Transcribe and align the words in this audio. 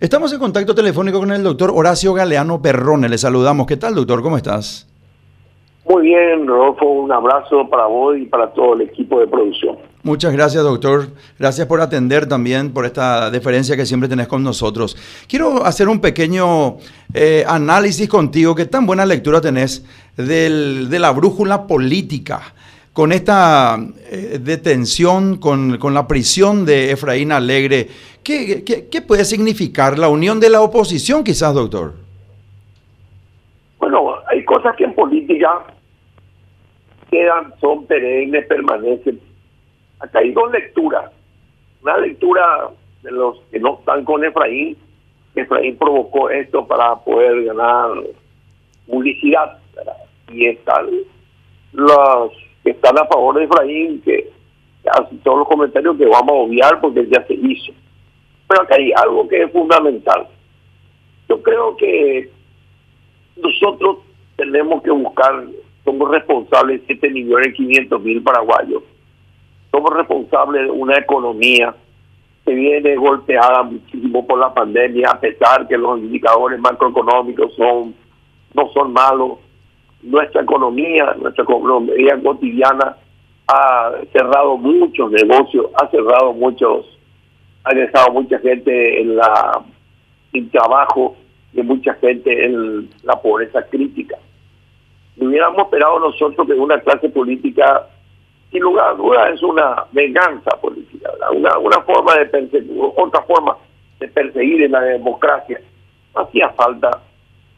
Estamos 0.00 0.32
en 0.32 0.38
contacto 0.38 0.74
telefónico 0.74 1.18
con 1.18 1.30
el 1.30 1.42
doctor 1.42 1.70
Horacio 1.74 2.14
Galeano 2.14 2.62
Perrone. 2.62 3.06
Le 3.06 3.18
saludamos. 3.18 3.66
¿Qué 3.66 3.76
tal, 3.76 3.94
doctor? 3.94 4.22
¿Cómo 4.22 4.38
estás? 4.38 4.88
Muy 5.86 6.04
bien, 6.04 6.46
Rodolfo. 6.46 6.86
Un 6.86 7.12
abrazo 7.12 7.68
para 7.68 7.84
vos 7.84 8.16
y 8.16 8.24
para 8.24 8.50
todo 8.54 8.72
el 8.72 8.80
equipo 8.80 9.20
de 9.20 9.26
producción. 9.26 9.76
Muchas 10.02 10.32
gracias, 10.32 10.62
doctor. 10.64 11.08
Gracias 11.38 11.66
por 11.66 11.82
atender 11.82 12.26
también, 12.26 12.72
por 12.72 12.86
esta 12.86 13.30
deferencia 13.30 13.76
que 13.76 13.84
siempre 13.84 14.08
tenés 14.08 14.26
con 14.26 14.42
nosotros. 14.42 14.96
Quiero 15.28 15.66
hacer 15.66 15.86
un 15.86 16.00
pequeño 16.00 16.78
eh, 17.12 17.44
análisis 17.46 18.08
contigo. 18.08 18.54
¿Qué 18.54 18.64
tan 18.64 18.86
buena 18.86 19.04
lectura 19.04 19.42
tenés 19.42 19.84
del, 20.16 20.88
de 20.88 20.98
la 20.98 21.10
brújula 21.10 21.66
política? 21.66 22.54
Con 22.92 23.12
esta 23.12 23.78
eh, 24.10 24.38
detención, 24.40 25.38
con, 25.38 25.78
con, 25.78 25.94
la 25.94 26.08
prisión 26.08 26.66
de 26.66 26.90
Efraín 26.90 27.30
Alegre, 27.30 27.88
¿qué, 28.24 28.64
¿qué, 28.64 28.88
qué, 28.88 29.00
puede 29.00 29.24
significar 29.24 29.98
la 29.98 30.08
unión 30.08 30.40
de 30.40 30.50
la 30.50 30.60
oposición 30.60 31.22
quizás, 31.22 31.54
doctor? 31.54 31.94
Bueno, 33.78 34.16
hay 34.26 34.44
cosas 34.44 34.74
que 34.76 34.84
en 34.84 34.94
política 34.94 35.66
quedan, 37.10 37.54
son 37.60 37.86
perennes, 37.86 38.44
permanecen 38.46 39.20
acá 40.00 40.18
hay 40.18 40.32
dos 40.32 40.50
lecturas. 40.50 41.12
Una 41.82 41.98
lectura 41.98 42.70
de 43.02 43.10
los 43.12 43.40
que 43.50 43.60
no 43.60 43.78
están 43.78 44.04
con 44.04 44.24
Efraín, 44.24 44.76
Efraín 45.34 45.76
provocó 45.76 46.28
esto 46.28 46.66
para 46.66 46.96
poder 46.96 47.44
ganar 47.44 47.90
publicidad. 48.86 49.58
Y 50.32 50.46
están 50.46 50.86
los 51.72 52.32
que 52.62 52.70
están 52.70 52.98
a 52.98 53.06
favor 53.06 53.36
de 53.36 53.44
Efraín, 53.44 54.00
que 54.02 54.30
hacen 54.90 55.18
todos 55.18 55.38
los 55.40 55.48
comentarios 55.48 55.96
que 55.96 56.06
vamos 56.06 56.30
a 56.30 56.34
obviar 56.34 56.80
porque 56.80 57.06
ya 57.08 57.24
se 57.26 57.34
hizo. 57.34 57.72
Pero 58.48 58.62
acá 58.62 58.76
hay 58.76 58.92
algo 58.96 59.28
que 59.28 59.42
es 59.42 59.52
fundamental. 59.52 60.26
Yo 61.28 61.42
creo 61.42 61.76
que 61.76 62.30
nosotros 63.36 63.98
tenemos 64.36 64.82
que 64.82 64.90
buscar, 64.90 65.44
somos 65.84 66.10
responsables 66.10 66.80
de 66.80 66.86
7 66.86 67.10
millones 67.10 67.54
500 67.54 68.02
mil 68.02 68.22
paraguayos 68.22 68.82
somos 69.70 69.94
responsables 69.94 70.64
de 70.64 70.70
una 70.70 70.98
economía 70.98 71.74
que 72.44 72.54
viene 72.54 72.96
golpeada 72.96 73.62
muchísimo 73.62 74.26
por 74.26 74.38
la 74.38 74.52
pandemia, 74.52 75.10
a 75.10 75.20
pesar 75.20 75.68
que 75.68 75.78
los 75.78 75.98
indicadores 76.00 76.58
macroeconómicos 76.58 77.54
son 77.54 77.94
no 78.52 78.68
son 78.72 78.92
malos. 78.92 79.38
Nuestra 80.02 80.42
economía, 80.42 81.14
nuestra 81.20 81.44
economía 81.44 82.18
cotidiana 82.22 82.96
ha 83.48 83.92
cerrado 84.12 84.56
muchos 84.56 85.10
negocios, 85.10 85.66
ha 85.74 85.88
cerrado 85.88 86.32
muchos, 86.32 86.86
ha 87.64 87.74
dejado 87.74 88.12
mucha 88.12 88.38
gente 88.38 89.00
en 89.00 89.16
la 89.16 89.62
sin 90.32 90.48
trabajo 90.50 91.16
y 91.52 91.62
mucha 91.62 91.94
gente 91.94 92.46
en 92.46 92.88
la 93.02 93.20
pobreza 93.20 93.62
crítica. 93.68 94.16
Hubiéramos 95.18 95.64
esperado 95.64 95.98
nosotros 95.98 96.46
que 96.46 96.54
una 96.54 96.78
clase 96.80 97.08
política 97.10 97.86
sin 98.50 98.62
lugar 98.62 98.90
a 98.90 98.94
dudas 98.94 99.34
es 99.34 99.42
una 99.42 99.84
venganza 99.92 100.50
política, 100.60 101.10
una, 101.32 101.58
una 101.58 101.80
forma 101.82 102.16
de 102.16 102.26
perseguir, 102.26 102.76
otra 102.96 103.22
forma 103.22 103.56
de 103.98 104.08
perseguir 104.08 104.62
en 104.62 104.72
la 104.72 104.80
democracia. 104.80 105.60
Hacía 106.14 106.48
falta 106.50 107.02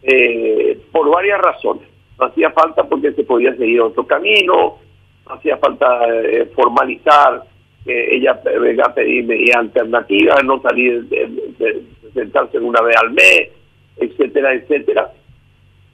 eh, 0.02 0.78
por 0.90 1.08
varias 1.10 1.40
razones. 1.40 1.88
Hacía 2.24 2.50
falta 2.50 2.84
porque 2.84 3.12
se 3.12 3.24
podía 3.24 3.54
seguir 3.56 3.80
otro 3.80 4.06
camino, 4.06 4.78
no 5.26 5.34
hacía 5.34 5.56
falta 5.58 6.06
eh, 6.08 6.50
formalizar 6.54 7.42
que 7.84 8.16
ella 8.16 8.40
venga 8.60 8.86
a 8.86 8.94
pedir 8.94 9.24
medidas 9.24 9.56
alternativas, 9.56 10.44
no 10.44 10.60
salir 10.60 11.04
de, 11.08 11.82
sentarse 12.14 12.58
una 12.58 12.80
vez 12.82 12.96
al 12.96 13.10
mes, 13.10 13.50
etcétera, 13.96 14.54
etcétera. 14.54 15.10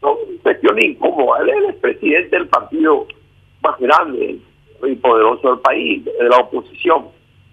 No, 0.02 0.16
cuestión 0.42 0.82
incómoda. 0.82 1.42
Él 1.42 1.64
es 1.70 1.76
presidente 1.76 2.36
del 2.36 2.48
partido 2.48 3.06
más 3.62 3.78
grande 3.78 4.38
y 4.86 4.94
poderoso 4.96 5.50
del 5.50 5.60
país, 5.60 6.04
de 6.04 6.28
la 6.28 6.36
oposición, 6.36 7.06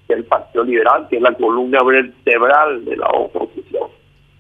que 0.08 0.14
es 0.14 0.20
el 0.20 0.26
Partido 0.26 0.64
Liberal, 0.64 1.08
que 1.10 1.18
es 1.18 1.22
la 1.22 1.34
columna 1.34 1.82
vertebral 1.84 2.86
de 2.86 2.98
la 2.98 3.08
oposición. 3.08 3.90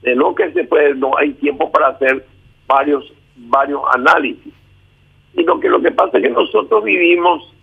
De 0.01 0.16
lo 0.16 0.35
que 0.35 0.51
se 0.51 0.66
puede, 0.66 0.94
no 0.94 1.18
hay 1.18 1.34
tiempo 1.34 1.72
para 1.72 1.88
hacer 1.88 2.25
varios, 2.68 3.12
varios 3.35 3.81
análisis. 3.94 4.53
Sino 5.35 5.59
que 5.59 5.69
lo 5.69 5.81
que 5.81 5.91
pasa 5.91 6.18
es 6.18 6.23
que 6.23 6.29
nosotros 6.29 6.84
vivimos 6.84 7.53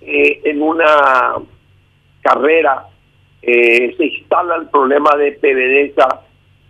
eh, 0.00 0.40
en 0.44 0.62
una 0.62 1.34
carrera, 2.20 2.86
eh, 3.42 3.94
se 3.96 4.06
instala 4.06 4.56
el 4.56 4.68
problema 4.68 5.10
de 5.16 5.32
PDVSA, 5.32 6.20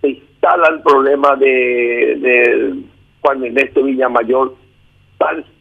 se 0.01 0.09
instala 0.09 0.69
el 0.69 0.83
problema 0.83 1.37
de, 1.37 2.17
de 2.19 2.75
Juan 3.21 3.45
Ernesto 3.45 3.83
Villamayor, 3.83 4.55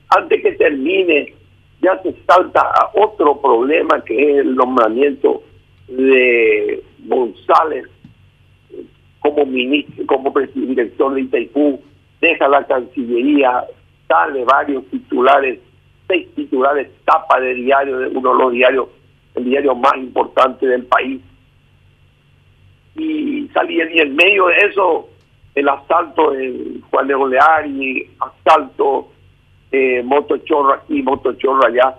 antes 0.09 0.41
que 0.41 0.51
termine 0.53 1.33
ya 1.81 1.99
se 2.03 2.13
salta 2.27 2.61
a 2.61 2.91
otro 2.93 3.41
problema 3.41 4.03
que 4.03 4.13
es 4.13 4.37
el 4.39 4.55
nombramiento 4.55 5.43
de 5.87 6.83
González 7.05 7.85
como 9.19 9.45
ministro, 9.45 10.05
como 10.05 10.33
director 10.53 11.13
de 11.13 11.21
Itaipú, 11.21 11.81
deja 12.21 12.47
la 12.47 12.63
Cancillería, 12.65 13.65
sale 14.07 14.45
varios 14.45 14.85
titulares, 14.87 15.59
seis 16.07 16.27
titulares, 16.35 16.89
tapa 17.05 17.39
de 17.39 17.55
diario, 17.55 17.99
de 17.99 18.07
uno 18.07 18.33
de 18.33 18.43
los 18.43 18.51
diarios, 18.53 18.87
el 19.35 19.45
diario 19.45 19.75
más 19.75 19.95
importante 19.97 20.65
del 20.67 20.85
país. 20.85 21.21
Y 22.95 23.47
salía 23.53 23.91
y 23.91 23.99
en 23.99 24.15
medio 24.15 24.47
de 24.47 24.55
eso 24.69 25.09
el 25.55 25.67
asalto 25.67 26.33
en 26.33 26.81
Juan 26.89 27.07
de 27.07 27.15
Oleari, 27.15 28.09
asalto 28.19 29.09
eh, 29.71 30.01
motochorro 30.03 30.73
aquí, 30.73 31.01
motochorro 31.01 31.65
allá. 31.65 31.95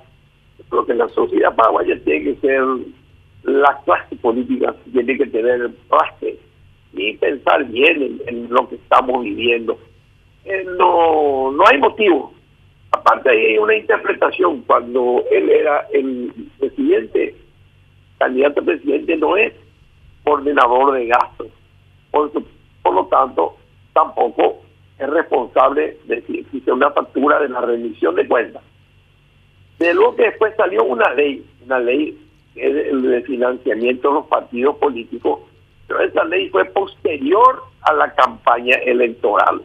Creo 0.69 0.87
que 0.87 0.95
la 0.95 1.09
sociedad 1.09 1.55
paraguaya 1.55 1.99
tiene 2.05 2.25
que 2.25 2.37
ser 2.37 2.63
la 3.43 3.79
clase 3.85 4.17
política, 4.17 4.75
tiene 4.93 5.19
que 5.19 5.27
tener 5.27 5.71
base 5.89 6.39
y 6.95 7.17
pensar 7.17 7.65
bien 7.67 8.21
en, 8.27 8.49
lo 8.51 8.69
que 8.69 8.77
estamos 8.77 9.25
viviendo. 9.25 9.79
Eh, 10.45 10.65
no, 10.79 11.53
no 11.53 11.65
hay 11.67 11.79
motivo. 11.79 12.33
Aparte 12.91 13.31
hay 13.31 13.59
una 13.59 13.77
interpretación. 13.77 14.63
Cuando 14.63 15.25
él 15.31 15.49
era 15.51 15.87
el 15.93 16.33
presidente, 16.59 17.35
candidato 18.19 18.61
a 18.61 18.65
presidente 18.65 19.17
no 19.17 19.37
es 19.37 19.53
ordenador 20.25 20.93
de 20.93 21.07
gastos. 21.07 21.49
Por, 22.11 22.95
lo 22.95 23.07
tanto, 23.07 23.57
tampoco 23.93 24.61
es 24.99 25.09
responsable 25.09 25.97
de 26.05 26.23
si 26.23 26.39
existe 26.41 26.71
una 26.71 26.91
factura 26.91 27.41
de 27.41 27.49
la 27.49 27.61
remisión 27.63 28.15
de 28.15 28.29
cuentas. 28.29 28.63
De 29.79 29.95
lo 29.95 30.15
que 30.15 30.25
después 30.25 30.55
salió 30.57 30.85
una 30.85 31.13
ley, 31.15 31.45
una 31.65 31.79
ley 31.79 32.19
de 32.55 33.23
financiamiento 33.27 34.09
de 34.09 34.15
los 34.15 34.27
partidos 34.27 34.77
políticos, 34.77 35.41
pero 35.89 36.01
esa 36.01 36.25
ley 36.25 36.51
fue 36.51 36.67
posterior 36.67 37.63
a 37.83 37.95
la 37.95 38.15
campaña 38.15 38.77
electoral, 38.77 39.63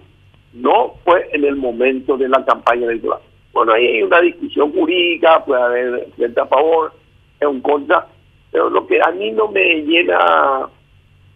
no 0.57 0.95
fue 1.03 1.29
en 1.33 1.45
el 1.45 1.55
momento 1.55 2.17
de 2.17 2.29
la 2.29 2.43
campaña 2.43 2.85
electoral. 2.85 3.19
Bueno, 3.53 3.73
ahí 3.73 3.87
hay 3.87 4.03
una 4.03 4.21
discusión 4.21 4.71
jurídica, 4.71 5.43
puede 5.45 5.61
haber 5.61 6.07
gente 6.15 6.41
a 6.41 6.45
favor, 6.45 6.93
en 7.39 7.61
contra, 7.61 8.07
pero 8.51 8.69
lo 8.69 8.85
que 8.87 8.99
a 9.01 9.11
mí 9.11 9.31
no 9.31 9.47
me 9.49 9.81
llena, 9.81 10.67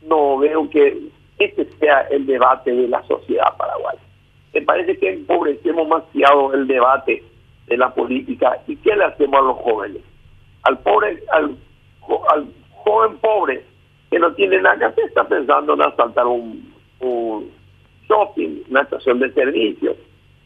no 0.03 0.37
veo 0.37 0.69
que 0.69 0.97
este 1.37 1.67
sea 1.79 2.01
el 2.11 2.25
debate 2.25 2.71
de 2.71 2.87
la 2.87 3.03
sociedad 3.03 3.55
paraguaya. 3.57 3.99
Me 4.53 4.61
parece 4.61 4.97
que 4.97 5.13
empobrecemos 5.13 5.83
demasiado 5.83 6.53
el 6.53 6.67
debate 6.67 7.23
de 7.67 7.77
la 7.77 7.93
política 7.93 8.59
y 8.67 8.75
qué 8.77 8.95
le 8.95 9.05
hacemos 9.05 9.39
a 9.39 9.43
los 9.43 9.57
jóvenes. 9.57 10.01
Al 10.63 10.77
pobre, 10.79 11.23
al, 11.31 11.55
joven 11.99 13.17
pobre 13.17 13.63
que 14.09 14.19
no 14.19 14.33
tiene 14.33 14.61
nada 14.61 14.77
que 14.77 14.85
hacer, 14.85 15.05
está 15.05 15.27
pensando 15.27 15.73
en 15.73 15.81
asaltar 15.81 16.27
un, 16.27 16.73
un 16.99 17.51
shopping, 18.07 18.63
una 18.69 18.81
estación 18.81 19.19
de 19.19 19.31
servicio, 19.33 19.95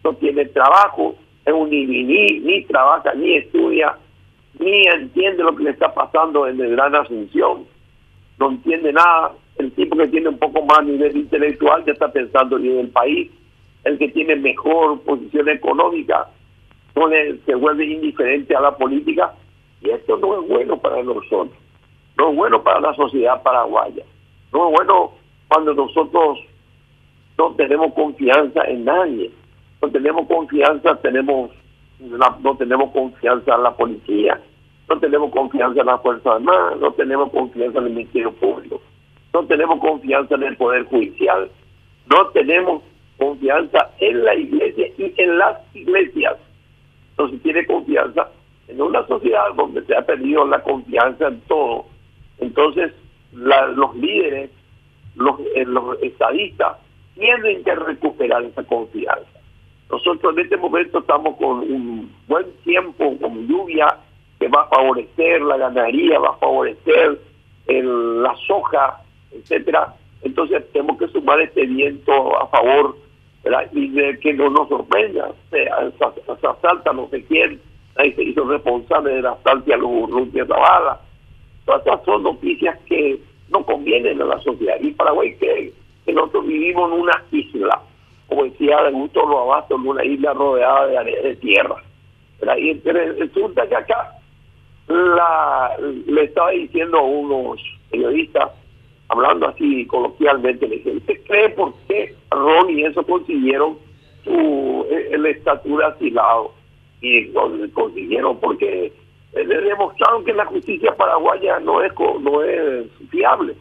no 0.04 0.13
tiene 0.13 0.46
trabajo, 0.46 1.16
es 1.46 1.54
un 1.54 1.69
ni, 1.69 1.86
ni, 1.86 2.63
trabaja, 2.66 3.13
ni 3.13 3.36
estudia, 3.36 3.98
ni 4.60 4.84
entiende 4.88 5.44
lo 5.44 5.56
que 5.56 5.63
le 5.63 5.69
está 5.72 5.94
pasando 5.94 6.48
en 6.48 6.60
el 6.60 6.72
Gran 6.72 6.96
Asunción, 6.96 7.66
no 8.40 8.52
entiende 8.52 8.94
nada, 8.94 9.34
el 9.57 9.72
tipo 9.72 9.96
que 9.96 10.07
tiene 10.07 10.30
un 10.30 10.38
poco 10.38 10.66
más 10.66 10.84
nivel 10.84 11.16
intelectual 11.16 11.86
ya 11.86 11.94
está 11.94 12.12
pensando 12.12 12.57
en 12.57 12.80
el 12.80 12.90
país, 12.90 13.31
el 13.84 13.98
que 13.98 14.10
tiene 14.10 14.36
mejor 14.36 15.00
posición 15.01 15.48
económica 15.50 16.28
se 17.46 17.56
vuelve 17.56 17.86
indiferente 17.86 18.56
a 18.56 18.62
la 18.62 18.75
política. 18.75 19.34
Y 19.81 19.90
esto 19.90 20.18
no 20.18 20.42
es 20.42 20.48
bueno 20.48 20.78
para 20.78 21.04
nosotros, 21.04 21.51
no 22.18 22.30
es 22.30 22.36
bueno 22.36 22.63
para 22.63 22.80
la 22.80 22.94
sociedad 22.96 23.44
paraguaya, 23.44 24.04
no 24.51 24.68
es 24.68 24.75
bueno 24.75 25.12
cuando 25.48 25.74
nosotros 25.74 26.40
no 27.38 27.54
tenemos 27.56 27.94
confianza 27.94 28.62
en 28.68 28.86
nadie, 28.86 29.32
no 29.82 29.90
tenemos 29.90 30.28
confianza, 30.28 30.96
tenemos 31.02 31.52
no 32.00 32.58
tenemos 32.58 32.92
confianza 32.92 33.56
en 33.56 33.64
la 33.64 33.76
policía, 33.76 34.40
no 34.90 35.00
tenemos 35.00 35.32
confianza 35.32 35.80
en 35.80 35.88
la 35.88 35.98
Fuerza 36.00 36.34
Armada, 36.34 36.76
no 36.76 36.92
tenemos 36.94 37.32
confianza 37.32 37.80
en 37.80 37.86
el 37.86 37.94
Ministerio 37.94 38.32
Público. 38.34 38.82
No 39.34 39.46
tenemos 39.46 39.80
confianza 39.80 40.36
en 40.36 40.44
el 40.44 40.56
Poder 40.56 40.86
Judicial, 40.86 41.50
no 42.10 42.28
tenemos 42.28 42.84
confianza 43.18 43.92
en 44.00 44.24
la 44.24 44.36
iglesia 44.36 44.88
y 44.98 45.14
en 45.18 45.38
las 45.38 45.58
iglesias. 45.76 46.38
Se 47.18 47.38
tiene 47.40 47.66
confianza 47.66 48.30
en 48.68 48.82
una 48.82 49.06
sociedad 49.08 49.54
donde 49.56 49.84
se 49.86 49.96
ha 49.96 50.02
perdido 50.02 50.46
la 50.46 50.62
confianza 50.62 51.28
en 51.28 51.42
todo. 51.42 51.86
Entonces, 52.40 52.94
los 53.34 53.96
líderes, 53.96 54.52
los, 55.16 55.40
eh, 55.56 55.66
los 55.66 56.02
estadistas, 56.02 56.78
tienen 57.16 57.64
que 57.64 57.76
recuperar 57.76 58.44
esa 58.44 58.64
confianza. 58.64 59.40
Nosotros 59.90 60.34
en 60.36 60.44
este 60.44 60.58
momento 60.58 61.00
estamos 61.00 61.38
con 61.38 61.60
un 61.60 62.12
buen 62.28 62.46
tiempo, 62.64 63.18
con 63.20 63.48
lluvia 63.48 63.98
que 64.40 64.48
va 64.48 64.64
a 64.64 64.68
favorecer 64.70 65.42
la 65.42 65.58
ganadería, 65.58 66.20
va 66.20 66.30
a 66.30 66.38
favorecer 66.38 67.20
el, 67.68 68.24
la 68.24 68.36
soja, 68.48 69.02
etcétera. 69.32 69.94
Entonces 70.24 70.64
tenemos 70.72 70.98
que 70.98 71.08
sumar 71.08 71.40
este 71.40 71.66
viento 71.66 72.38
a 72.38 72.48
favor 72.48 72.98
y 73.74 73.90
de 73.90 74.20
que 74.20 74.34
no 74.34 74.50
nos 74.50 74.68
sorprenda. 74.70 75.32
Se, 75.52 75.66
se, 75.66 76.48
asalta 76.48 76.94
no 76.94 77.08
sé 77.10 77.24
quién, 77.26 77.62
ahí 77.96 78.12
se 78.14 78.24
hizo 78.24 78.44
responsable 78.46 79.14
de 79.14 79.22
la 79.22 79.32
asalto 79.32 79.74
a 79.74 79.78
los 79.78 79.90
Urrutia 79.90 80.46
Zavala. 80.46 81.00
Todas 81.66 81.86
estas 81.86 82.04
son 82.06 82.24
noticias 82.24 82.78
que 82.88 83.20
no 83.50 83.64
convienen 83.64 84.22
a 84.22 84.26
la 84.26 84.40
sociedad. 84.42 84.78
Y 84.82 84.92
Paraguay 84.92 85.36
que, 85.38 85.74
que 86.06 86.13
nosotros 86.13 86.48
vivimos 86.48 86.92
en 86.92 87.00
una 87.00 87.24
isla 87.31 87.81
como 88.28 88.44
decía 88.46 88.81
de 88.84 88.92
gusto 88.92 89.25
lo 89.25 89.40
abasto 89.42 89.75
en 89.75 89.88
una 89.88 90.04
isla 90.04 90.34
rodeada 90.34 90.88
de 90.88 90.98
áreas 90.98 91.24
de 91.24 91.36
tierra. 91.38 91.75
Y 92.57 92.74
resulta 92.81 93.68
que 93.68 93.75
acá 93.75 94.12
la, 94.88 95.78
le 95.80 96.24
estaba 96.24 96.52
diciendo 96.52 96.98
a 96.98 97.04
unos 97.04 97.62
periodistas, 97.90 98.52
hablando 99.10 99.48
así 99.48 99.86
coloquialmente, 99.88 100.68
le 100.68 100.78
dije, 100.78 100.92
¿usted 100.98 101.22
cree 101.25 101.50
por 101.50 101.74
qué 101.88 102.16
Ron 102.31 102.69
y 102.72 102.84
eso 102.84 103.04
consiguieron 103.04 103.78
su, 104.24 104.86
el 104.90 105.25
estatura 105.25 105.88
asilado? 105.88 106.54
Y 107.01 107.28
consiguieron 107.74 108.40
porque 108.40 108.92
le 109.34 109.62
demostraron 109.62 110.25
que 110.25 110.34
la 110.34 110.46
justicia 110.46 110.96
paraguaya 110.96 111.60
no 111.60 111.81
es 111.81 111.92
no 112.22 112.42
es 112.44 112.88
fiable. 113.10 113.56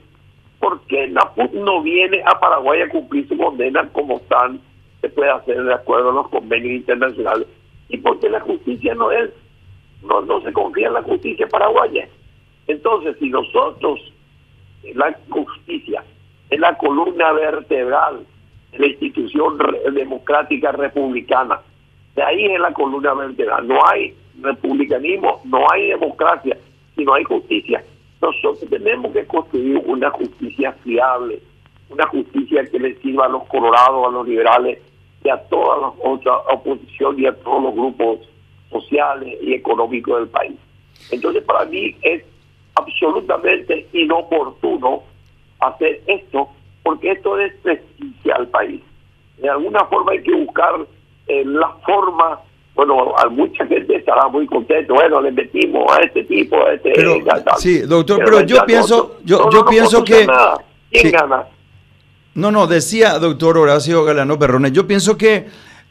¿Por 0.64 0.80
qué 0.86 1.08
NAPUT 1.08 1.52
no 1.52 1.82
viene 1.82 2.22
a 2.24 2.40
Paraguay 2.40 2.80
a 2.80 2.88
cumplir 2.88 3.28
su 3.28 3.36
condena 3.36 3.86
como 3.92 4.16
están, 4.16 4.58
se 5.02 5.10
puede 5.10 5.30
hacer 5.30 5.62
de 5.62 5.74
acuerdo 5.74 6.08
a 6.08 6.14
los 6.14 6.28
convenios 6.30 6.76
internacionales? 6.76 7.46
Y 7.90 7.98
porque 7.98 8.30
la 8.30 8.40
justicia 8.40 8.94
no 8.94 9.10
es, 9.10 9.28
no, 10.02 10.22
no 10.22 10.40
se 10.40 10.54
confía 10.54 10.86
en 10.86 10.94
la 10.94 11.02
justicia 11.02 11.46
paraguaya. 11.48 12.08
Entonces, 12.66 13.14
si 13.18 13.28
nosotros, 13.28 14.00
la 14.94 15.14
justicia, 15.28 16.02
es 16.48 16.58
la 16.58 16.78
columna 16.78 17.32
vertebral 17.32 18.24
de 18.72 18.78
la 18.78 18.86
institución 18.86 19.58
democrática 19.92 20.72
republicana, 20.72 21.60
de 22.16 22.22
ahí 22.22 22.46
es 22.46 22.58
la 22.58 22.72
columna 22.72 23.12
vertebral. 23.12 23.68
No 23.68 23.80
hay 23.86 24.14
republicanismo, 24.40 25.42
no 25.44 25.70
hay 25.70 25.88
democracia, 25.88 26.56
si 26.96 27.04
no 27.04 27.12
hay 27.12 27.24
justicia. 27.24 27.84
Nosotros 28.24 28.70
tenemos 28.70 29.12
que 29.12 29.26
construir 29.26 29.82
una 29.84 30.10
justicia 30.10 30.72
fiable, 30.82 31.42
una 31.90 32.06
justicia 32.06 32.64
que 32.70 32.78
le 32.78 32.94
sirva 33.02 33.26
a 33.26 33.28
los 33.28 33.44
colorados, 33.48 34.06
a 34.06 34.10
los 34.10 34.26
liberales 34.26 34.78
y 35.22 35.28
a 35.28 35.36
toda 35.48 35.76
la 35.76 35.92
otra 36.02 36.38
oposición 36.50 37.20
y 37.20 37.26
a 37.26 37.34
todos 37.34 37.64
los 37.64 37.74
grupos 37.74 38.20
sociales 38.70 39.36
y 39.42 39.52
económicos 39.52 40.20
del 40.20 40.28
país. 40.28 40.56
Entonces, 41.10 41.44
para 41.44 41.66
mí 41.66 41.94
es 42.00 42.24
absolutamente 42.76 43.86
inoportuno 43.92 45.02
hacer 45.60 46.00
esto, 46.06 46.48
porque 46.82 47.10
esto 47.10 47.36
desprestigia 47.36 48.36
al 48.36 48.48
país. 48.48 48.80
De 49.36 49.50
alguna 49.50 49.84
forma 49.84 50.12
hay 50.12 50.22
que 50.22 50.34
buscar 50.34 50.86
eh, 51.26 51.44
la 51.44 51.68
forma 51.84 52.40
bueno, 52.74 53.14
a 53.16 53.28
mucha 53.28 53.66
gente 53.66 53.96
estará 53.96 54.28
muy 54.28 54.46
contento. 54.46 54.94
Bueno, 54.94 55.20
le 55.20 55.30
metimos 55.30 55.84
a 55.96 56.02
este 56.02 56.24
tipo, 56.24 56.56
a 56.56 56.74
este. 56.74 56.92
Pero, 56.94 57.16
sí, 57.56 57.80
doctor, 57.80 58.20
pero, 58.24 58.40
yo 58.40 58.64
pienso, 58.66 59.18
yo, 59.24 59.48
yo 59.50 59.64
pienso 59.64 60.02
que. 60.02 60.26
¿Quién 60.90 61.12
gana? 61.12 61.46
No, 62.34 62.50
no, 62.50 62.66
decía 62.66 63.18
doctor 63.20 63.58
Horacio 63.58 64.04
Galano 64.04 64.38
Perrones, 64.38 64.72
yo 64.72 64.88
pienso 64.88 65.16
que 65.16 65.46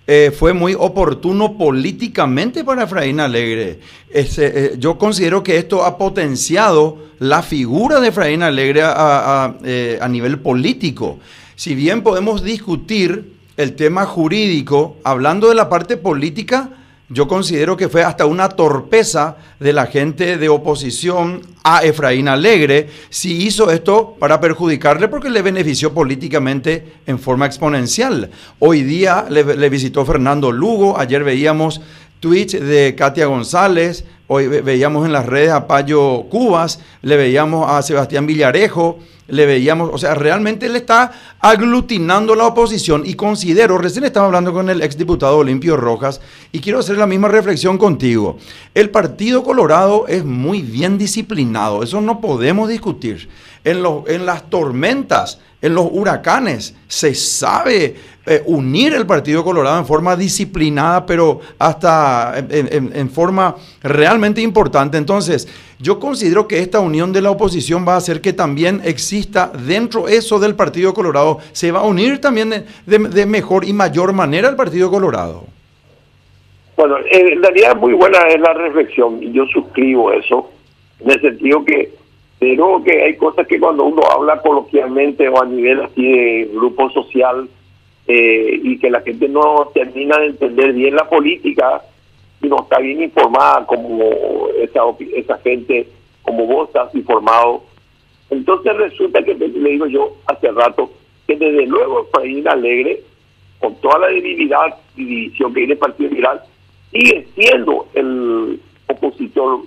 eh, 0.05 0.31
fue 0.37 0.51
muy 0.51 0.75
oportuno 0.77 1.57
políticamente 1.57 2.65
para 2.65 2.83
Efraín 2.83 3.21
Alegre. 3.21 3.79
Este, 4.09 4.73
yo 4.77 4.97
considero 4.97 5.41
que 5.41 5.57
esto 5.57 5.85
ha 5.85 5.97
potenciado 5.97 6.97
la 7.19 7.41
figura 7.43 8.01
de 8.01 8.09
Efraín 8.09 8.43
Alegre 8.43 8.81
a, 8.83 9.55
eh, 9.63 9.97
a 10.01 10.07
nivel 10.09 10.39
político. 10.39 11.19
Si 11.55 11.75
bien 11.75 12.03
podemos 12.03 12.43
discutir 12.43 13.32
el 13.57 13.75
tema 13.75 14.05
jurídico, 14.05 14.97
hablando 15.03 15.49
de 15.49 15.55
la 15.55 15.69
parte 15.69 15.97
política, 15.97 16.69
yo 17.09 17.27
considero 17.27 17.77
que 17.77 17.89
fue 17.89 18.03
hasta 18.03 18.25
una 18.25 18.49
torpeza 18.49 19.37
de 19.59 19.71
la 19.71 19.85
gente 19.85 20.37
de 20.37 20.49
oposición 20.49 21.41
a 21.63 21.83
Efraín 21.83 22.27
Alegre 22.27 22.89
si 23.09 23.43
hizo 23.45 23.69
esto 23.71 24.15
para 24.19 24.39
perjudicarle 24.39 25.07
porque 25.07 25.29
le 25.29 25.41
benefició 25.41 25.93
políticamente 25.93 26.93
en 27.05 27.19
forma 27.19 27.45
exponencial. 27.45 28.31
Hoy 28.57 28.83
día 28.83 29.25
le, 29.29 29.69
visitó 29.69 30.05
Fernando 30.05 30.51
Lugo, 30.51 30.97
ayer 30.97 31.23
veíamos 31.23 31.81
tweets 32.23 32.53
de 32.53 32.95
Katia 32.95 33.25
González, 33.25 34.05
hoy 34.27 34.47
veíamos 34.47 35.05
en 35.05 35.11
las 35.11 35.25
redes 35.25 35.49
a 35.49 35.67
Payo 35.67 36.23
Cubas, 36.29 36.79
le 37.01 37.17
veíamos 37.17 37.69
a 37.69 37.81
Sebastián 37.81 38.25
Villarejo, 38.25 38.99
le 39.27 39.45
veíamos, 39.45 39.89
o 39.91 39.97
sea, 39.97 40.15
realmente 40.15 40.67
él 40.67 40.77
está 40.77 41.11
aglutinando 41.41 42.33
la 42.33 42.47
oposición 42.47 43.03
y 43.05 43.15
considero, 43.15 43.77
recién 43.77 44.05
estaba 44.05 44.27
hablando 44.27 44.53
con 44.53 44.69
el 44.69 44.81
exdiputado 44.81 45.39
Olimpio 45.39 45.75
Rojas 45.75 46.21
y 46.53 46.61
quiero 46.61 46.79
hacer 46.79 46.97
la 46.97 47.07
misma 47.07 47.27
reflexión 47.27 47.77
contigo. 47.77 48.37
El 48.73 48.89
Partido 48.89 49.43
Colorado 49.43 50.07
es 50.07 50.23
muy 50.23 50.61
bien 50.61 50.97
disciplinado, 50.97 51.83
eso 51.83 51.99
no 51.99 52.21
podemos 52.21 52.69
discutir. 52.69 53.27
En, 53.65 53.83
en 54.07 54.25
las 54.25 54.49
tormentas, 54.49 55.39
en 55.63 55.73
los 55.73 55.87
huracanes, 55.89 56.75
se 56.87 57.15
sabe 57.15 57.95
eh, 58.25 58.41
unir 58.45 58.93
el 58.93 59.07
Partido 59.07 59.45
Colorado 59.45 59.79
en 59.79 59.85
forma 59.85 60.17
disciplinada, 60.17 61.05
pero 61.05 61.39
hasta 61.57 62.35
en, 62.49 63.09
forma 63.09 63.55
realmente 63.81 64.41
importante. 64.41 64.97
Entonces, 64.97 65.47
yo 65.79 66.01
considero 66.01 66.49
que 66.49 66.59
esta 66.59 66.81
unión 66.81 67.13
de 67.13 67.21
la 67.21 67.31
oposición 67.31 67.85
va 67.87 67.93
a 67.93 67.97
hacer 67.97 68.19
que 68.19 68.33
también 68.33 68.81
exista 68.83 69.53
dentro 69.65 70.09
eso 70.09 70.37
del 70.37 70.53
Partido 70.53 70.93
Colorado, 70.93 71.39
se 71.53 71.71
va 71.71 71.79
a 71.79 71.85
unir 71.85 72.19
también 72.19 72.65
de, 72.85 73.25
mejor 73.25 73.63
y 73.63 73.71
mayor 73.71 74.11
manera 74.11 74.49
el 74.49 74.57
Partido 74.57 74.91
Colorado. 74.91 75.45
Bueno, 76.75 76.97
en 77.09 77.41
realidad 77.41 77.77
muy 77.77 77.93
buena 77.93 78.19
es 78.27 78.39
la 78.41 78.53
reflexión 78.53 79.23
y 79.23 79.31
yo 79.31 79.45
suscribo 79.45 80.11
eso, 80.11 80.51
en 80.99 81.11
el 81.11 81.21
sentido 81.21 81.63
que 81.63 82.02
pero 82.43 82.83
que 82.83 83.01
hay 83.01 83.15
cosas 83.15 83.47
que 83.47 83.57
cuando 83.57 83.85
uno 83.85 84.01
habla 84.13 84.41
coloquialmente 84.41 85.29
o 85.29 85.41
a 85.41 85.45
nivel 85.45 85.79
así 85.79 86.11
de 86.11 86.49
grupo 86.53 86.89
social 86.89 87.47
eh, 88.05 88.59
y 88.61 88.77
que 88.79 88.89
la 88.89 88.99
gente 88.99 89.29
no 89.29 89.71
termina 89.73 90.17
de 90.17 90.25
entender 90.25 90.73
bien 90.73 90.93
la 90.93 91.07
política 91.07 91.81
y 92.41 92.47
no 92.49 92.63
está 92.63 92.79
bien 92.79 93.01
informada 93.01 93.65
como 93.65 94.49
esa, 94.61 94.81
esa 95.15 95.37
gente, 95.37 95.87
como 96.21 96.45
vos 96.45 96.67
estás 96.67 96.93
informado. 96.95 97.63
Entonces 98.29 98.75
resulta 98.75 99.23
que, 99.23 99.35
le 99.35 99.69
digo 99.69 99.85
yo 99.87 100.17
hace 100.25 100.51
rato, 100.51 100.91
que 101.25 101.37
desde 101.37 101.65
luego 101.65 102.01
Efraín 102.01 102.45
Alegre, 102.45 103.03
con 103.59 103.73
toda 103.75 103.99
la 103.99 104.07
debilidad 104.07 104.75
y 104.97 105.05
división 105.05 105.53
que 105.53 105.61
tiene 105.61 105.73
el 105.73 105.79
Partido 105.79 106.09
Liberal, 106.09 106.41
sigue 106.91 107.25
siendo 107.35 107.87
el 107.93 108.59
opositor 108.87 109.61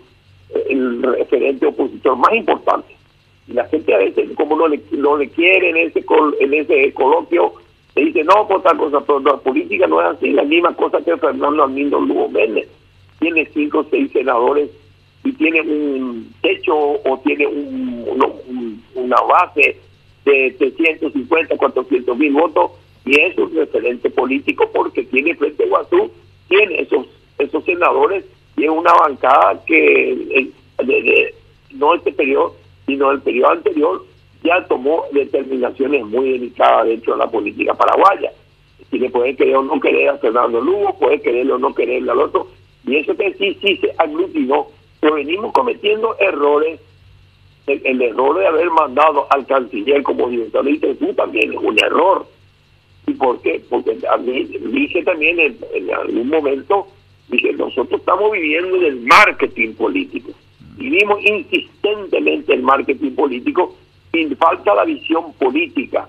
el 0.69 1.03
referente 1.03 1.67
opositor 1.67 2.17
más 2.17 2.33
importante. 2.35 2.95
Y 3.49 3.53
la 3.53 3.65
gente 3.67 3.95
a 3.95 3.99
veces, 3.99 4.31
como 4.37 4.57
no 4.57 4.69
le, 4.69 4.81
no 4.93 5.17
le 5.17 5.29
quiere 5.29 5.71
en 5.71 5.77
ese, 5.77 6.05
en 6.41 6.55
ese 6.55 6.93
coloquio, 6.93 7.53
le 7.95 8.07
dice, 8.07 8.25
no, 8.25 8.47
por 8.47 8.63
tal 8.63 8.77
cosa, 8.77 9.01
pero 9.01 9.21
la 9.21 9.37
política 9.39 9.87
no 9.87 10.01
es 10.01 10.17
así, 10.17 10.31
la 10.31 10.43
misma 10.43 10.75
cosa 10.75 11.03
que 11.03 11.17
Fernando 11.17 11.65
Armindo 11.65 12.01
Lugo 12.01 12.29
Méndez. 12.29 12.69
Tiene 13.19 13.49
cinco 13.55 13.79
o 13.79 13.87
seis 13.91 14.13
senadores 14.13 14.71
y 15.25 15.33
tiene 15.33 15.63
un 15.63 16.33
techo 16.43 16.77
o 16.77 17.21
tiene 17.25 17.47
un, 17.47 18.83
una 18.95 19.17
base 19.23 19.79
de 20.27 20.55
350, 20.59 21.57
400 21.57 22.19
mil 22.19 22.33
votos 22.33 22.73
y 23.07 23.19
es 23.19 23.39
un 23.39 23.55
referente 23.55 24.11
político 24.11 24.69
porque 24.75 25.05
tiene 25.05 25.35
frente 25.35 25.65
a 25.65 25.69
Guazú, 25.69 26.11
tiene 26.49 26.81
esos, 26.81 27.07
esos 27.39 27.65
senadores 27.65 28.25
y 28.57 28.65
es 28.65 28.71
una 28.71 28.93
bancada 28.95 29.63
que 29.67 30.51
no 31.73 31.95
este 31.95 32.13
periodo, 32.13 32.57
sino 32.87 33.11
el 33.11 33.21
periodo 33.21 33.53
anterior 33.53 34.05
ya 34.43 34.65
tomó 34.67 35.05
determinaciones 35.13 36.05
muy 36.07 36.33
delicadas 36.33 36.87
dentro 36.87 37.15
de 37.15 37.19
la 37.19 37.31
política 37.31 37.75
paraguaya. 37.75 38.33
Si 38.91 38.99
le 38.99 39.11
puede 39.11 39.35
querer 39.35 39.57
o 39.57 39.63
no 39.63 39.81
querer 39.81 40.11
a 40.11 40.19
Fernando 40.19 40.61
Lugo, 40.61 40.97
puede 40.99 41.21
quererle 41.21 41.53
o 41.53 41.59
no 41.59 41.75
quererle 41.75 42.13
al 42.13 42.21
otro, 42.21 42.49
y 42.87 42.97
eso 42.97 43.17
que 43.17 43.35
sí, 43.35 43.59
sí 43.61 43.77
se 43.79 43.93
aglutinó, 43.99 44.69
pero 45.01 45.17
venimos 45.17 45.53
cometiendo 45.53 46.17
errores 46.21 46.81
el, 47.67 48.01
error 48.01 48.39
de 48.39 48.47
haber 48.47 48.71
mandado 48.71 49.27
al 49.31 49.45
canciller 49.47 50.03
como 50.05 50.29
director 50.29 50.65
de 50.65 50.95
tú 50.95 51.13
también 51.15 51.53
es 51.53 51.59
un 51.59 51.77
error. 51.79 52.27
¿Y 53.09 53.15
por 53.15 53.41
qué? 53.43 53.61
Porque 53.69 53.99
a 54.09 54.17
mí 54.19 54.45
dije 54.45 55.03
también 55.03 55.41
en 55.41 55.95
algún 55.95 56.29
momento, 56.29 56.87
dije, 57.29 57.53
nosotros 57.53 58.01
estamos 58.01 58.33
viviendo 58.33 58.79
del 58.79 59.01
marketing 59.01 59.75
político. 59.75 60.31
Vivimos 60.77 61.19
insistentemente 61.25 62.55
el 62.55 62.63
marketing 62.63 63.13
político 63.13 63.75
sin 64.13 64.37
falta 64.37 64.75
la 64.75 64.85
visión 64.85 65.33
política. 65.35 66.09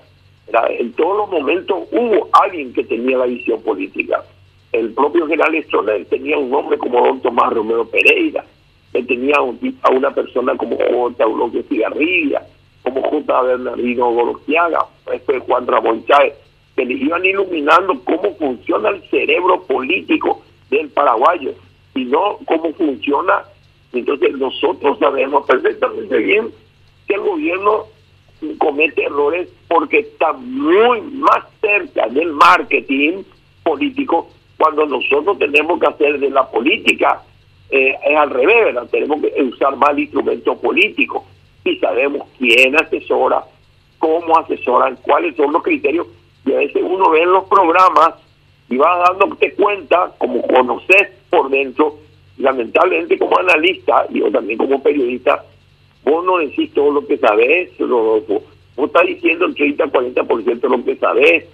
En 0.69 0.93
todos 0.93 1.17
los 1.17 1.29
momentos 1.29 1.87
hubo 1.91 2.29
alguien 2.31 2.73
que 2.73 2.83
tenía 2.83 3.17
la 3.17 3.25
visión 3.25 3.61
política. 3.61 4.23
El 4.71 4.93
propio 4.93 5.27
general 5.27 5.61
Stroller 5.63 6.05
tenía 6.05 6.37
un 6.37 6.49
nombre 6.49 6.77
como 6.77 7.05
don 7.05 7.21
Tomás 7.21 7.53
Romero 7.53 7.85
Pereira, 7.87 8.43
que 8.91 9.03
tenía 9.03 9.35
a 9.37 9.91
una 9.91 10.11
persona 10.11 10.55
como 10.55 10.77
J. 10.77 11.23
Eulogio 11.23 11.63
Cigarrilla, 11.63 12.41
como 12.83 13.01
J. 13.01 13.41
Bernardino 13.41 14.11
Gorostiaga, 14.11 14.79
después 15.11 15.43
Juan 15.43 15.67
Ramón 15.67 16.05
Chávez, 16.05 16.33
que 16.75 16.85
le 16.85 16.93
iban 16.93 17.25
iluminando 17.25 17.99
cómo 18.03 18.35
funciona 18.35 18.89
el 18.89 19.01
cerebro 19.09 19.63
político 19.63 20.43
del 20.69 20.89
paraguayo 20.89 21.53
y 21.95 22.05
no 22.05 22.37
cómo 22.45 22.73
funciona. 22.73 23.43
Entonces 23.93 24.35
nosotros 24.37 24.99
sabemos 24.99 25.45
perfectamente 25.45 26.17
bien 26.17 26.49
que 27.07 27.15
el 27.15 27.21
gobierno 27.21 27.85
comete 28.59 29.05
errores 29.05 29.49
porque 29.67 29.99
está 29.99 30.33
muy 30.33 31.01
más 31.01 31.43
cerca 31.61 32.07
del 32.07 32.33
marketing 32.33 33.23
político 33.63 34.29
cuando 34.57 34.85
nosotros 34.85 35.37
tenemos 35.39 35.79
que 35.79 35.87
hacer 35.87 36.19
de 36.19 36.29
la 36.29 36.49
política 36.49 37.21
eh, 37.69 37.95
es 38.05 38.17
al 38.17 38.29
revés. 38.29 38.75
Tenemos 38.91 39.21
que 39.21 39.43
usar 39.43 39.75
más 39.75 39.97
instrumentos 39.97 40.57
políticos 40.59 41.23
y 41.63 41.77
sabemos 41.77 42.27
quién 42.37 42.75
asesora, 42.75 43.43
cómo 43.99 44.37
asesoran, 44.37 44.97
cuáles 45.01 45.35
son 45.35 45.51
los 45.53 45.63
criterios. 45.63 46.07
Y 46.45 46.53
a 46.53 46.57
veces 46.57 46.81
uno 46.83 47.09
ve 47.09 47.23
en 47.23 47.31
los 47.31 47.45
programas 47.45 48.15
y 48.69 48.77
va 48.77 49.03
dándote 49.09 49.53
cuenta, 49.53 50.11
como 50.17 50.41
conoces 50.41 51.09
por 51.29 51.49
dentro, 51.49 51.97
lamentablemente 52.37 53.17
como 53.17 53.37
analista 53.39 54.05
y 54.09 54.19
yo 54.19 54.31
también 54.31 54.57
como 54.57 54.81
periodista, 54.81 55.43
vos 56.03 56.25
no 56.25 56.37
decís 56.37 56.73
todo 56.73 56.91
lo 56.91 57.07
que 57.07 57.17
sabés, 57.17 57.77
Rodolfo. 57.77 58.43
Vos 58.75 58.87
estás 58.87 59.07
diciendo 59.07 59.45
el 59.45 59.55
30-40% 59.55 60.59
de 60.59 60.69
lo 60.69 60.85
que 60.85 60.95
sabés. 60.97 61.45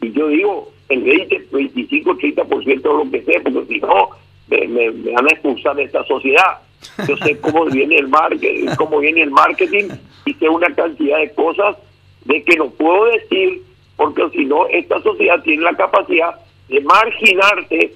Y 0.00 0.10
yo 0.12 0.28
digo 0.28 0.72
el 0.88 1.02
20, 1.02 1.46
25, 1.52 2.16
30% 2.16 2.66
de 2.66 3.04
lo 3.04 3.10
que 3.10 3.22
sé, 3.22 3.40
porque 3.40 3.74
si 3.74 3.80
no, 3.80 4.10
me, 4.48 4.90
van 5.12 5.26
a 5.26 5.30
expulsar 5.30 5.76
de 5.76 5.84
esta 5.84 6.04
sociedad. 6.04 6.58
Yo 7.06 7.16
sé 7.18 7.38
cómo 7.38 7.64
viene 7.72 7.98
el 7.98 8.08
marketing, 8.08 8.66
cómo 8.76 8.98
viene 8.98 9.22
el 9.22 9.30
marketing 9.30 9.90
y 10.24 10.34
sé 10.34 10.48
una 10.48 10.74
cantidad 10.74 11.18
de 11.18 11.32
cosas 11.34 11.76
de 12.24 12.42
que 12.42 12.56
no 12.56 12.70
puedo 12.70 13.04
decir, 13.06 13.62
porque 13.96 14.28
si 14.30 14.44
no, 14.44 14.66
esta 14.66 15.00
sociedad 15.02 15.40
tiene 15.42 15.62
la 15.62 15.74
capacidad 15.74 16.41
de 16.68 16.80
marginarte, 16.80 17.92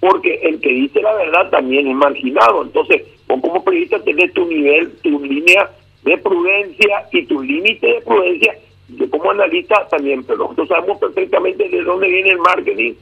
porque 0.00 0.34
el 0.42 0.60
que 0.60 0.68
dice 0.68 1.02
la 1.02 1.14
verdad 1.14 1.50
también 1.50 1.86
es 1.86 1.94
marginado. 1.94 2.62
Entonces, 2.62 3.02
vos 3.26 3.40
como 3.40 3.64
periodista 3.64 3.98
tenés 4.02 4.32
tu 4.32 4.46
nivel, 4.46 4.92
tu 5.02 5.24
línea 5.24 5.70
de 6.02 6.18
prudencia 6.18 7.06
y 7.12 7.24
tu 7.24 7.42
límite 7.42 7.86
de 7.86 8.00
prudencia. 8.02 8.54
Yo 8.88 9.10
como 9.10 9.32
analista 9.32 9.86
también, 9.88 10.22
pero 10.24 10.38
nosotros 10.38 10.68
sabemos 10.68 10.98
perfectamente 10.98 11.68
de 11.68 11.82
dónde 11.82 12.06
viene 12.06 12.30
el 12.30 12.38
marketing, 12.38 12.94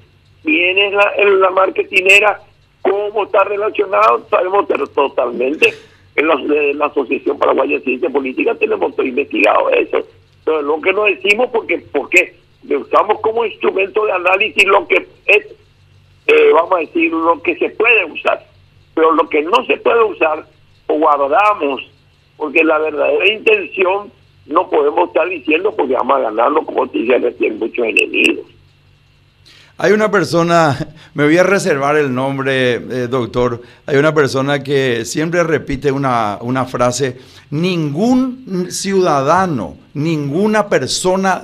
es 0.44 0.92
la, 0.92 1.12
la 1.25 1.50
marketinera, 1.50 2.40
cómo 2.83 3.25
está 3.25 3.44
relacionado, 3.44 4.26
sabemos 4.28 4.66
totalmente. 4.94 5.75
En 6.16 6.28
la, 6.78 6.87
Asociación 6.87 7.38
Paraguaya 7.38 7.76
de 7.76 7.85
Ciencia 7.85 8.09
Política 8.09 8.54
tenemos 8.54 8.94
todo 8.94 9.04
investigado 9.04 9.71
eso. 9.71 10.06
Pero 10.44 10.62
lo 10.62 10.80
que 10.80 10.92
no 10.92 11.04
decimos, 11.04 11.50
porque, 11.50 12.37
porque 12.64 12.76
usamos 12.76 13.21
como 13.21 13.44
instrumento 13.44 14.06
de 14.06 14.12
análisis 14.12 14.64
lo 14.64 14.87
que 14.88 15.06
es, 15.26 15.47
eh, 16.26 16.52
vamos 16.54 16.73
a 16.73 16.80
decir, 16.80 17.12
lo 17.12 17.40
que 17.42 17.56
se 17.56 17.68
puede 17.71 18.04
usar. 18.06 18.44
Pero 18.94 19.12
lo 19.12 19.28
que 19.28 19.42
no 19.42 19.64
se 19.66 19.76
puede 19.78 20.02
usar, 20.04 20.47
o 20.87 20.94
guardamos, 20.94 21.83
porque 22.37 22.64
la 22.64 22.78
verdadera 22.78 23.33
intención 23.33 24.11
no 24.47 24.68
podemos 24.68 25.09
estar 25.09 25.28
diciendo 25.28 25.75
porque 25.76 25.94
vamos 25.94 26.16
a 26.16 26.21
ganarlo, 26.21 26.64
como 26.64 26.88
te 26.88 26.99
dije 26.99 27.18
recién, 27.18 27.59
muchos 27.59 27.85
enemigos. 27.85 28.47
Hay 29.76 29.92
una 29.92 30.11
persona, 30.11 30.94
me 31.14 31.25
voy 31.25 31.37
a 31.37 31.42
reservar 31.42 31.97
el 31.97 32.14
nombre, 32.14 32.75
eh, 32.75 33.09
doctor, 33.09 33.61
hay 33.87 33.97
una 33.97 34.14
persona 34.14 34.62
que 34.62 35.04
siempre 35.04 35.42
repite 35.42 35.90
una, 35.90 36.38
una 36.40 36.64
frase, 36.64 37.18
ningún 37.50 38.71
ciudadano, 38.71 39.76
ninguna 39.92 40.68
persona 40.68 41.42